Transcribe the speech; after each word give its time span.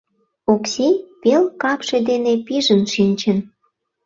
Окси 0.53 0.89
пел 1.21 1.43
капше 1.61 1.97
дене 2.09 2.33
пижын 2.45 2.81
шинчын. 2.93 3.37